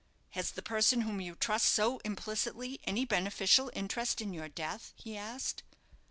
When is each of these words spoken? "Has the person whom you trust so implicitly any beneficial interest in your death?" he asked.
"Has 0.31 0.49
the 0.49 0.63
person 0.63 1.01
whom 1.01 1.21
you 1.21 1.35
trust 1.35 1.67
so 1.69 1.99
implicitly 1.99 2.79
any 2.85 3.05
beneficial 3.05 3.69
interest 3.75 4.19
in 4.19 4.33
your 4.33 4.49
death?" 4.49 4.93
he 4.95 5.15
asked. 5.15 5.61